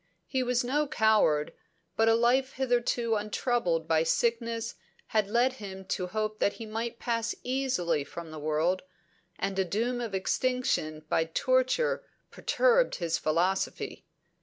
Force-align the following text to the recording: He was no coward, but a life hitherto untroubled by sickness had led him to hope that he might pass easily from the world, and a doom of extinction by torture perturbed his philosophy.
He 0.25 0.41
was 0.41 0.63
no 0.63 0.87
coward, 0.87 1.53
but 1.95 2.09
a 2.09 2.15
life 2.15 2.53
hitherto 2.53 3.13
untroubled 3.15 3.87
by 3.87 4.01
sickness 4.01 4.73
had 5.09 5.29
led 5.29 5.53
him 5.61 5.85
to 5.89 6.07
hope 6.07 6.39
that 6.39 6.53
he 6.53 6.65
might 6.65 6.97
pass 6.97 7.35
easily 7.43 8.03
from 8.03 8.31
the 8.31 8.39
world, 8.39 8.81
and 9.37 9.59
a 9.59 9.63
doom 9.63 10.01
of 10.01 10.15
extinction 10.15 11.05
by 11.07 11.25
torture 11.25 12.03
perturbed 12.31 12.95
his 12.95 13.19
philosophy. 13.19 14.03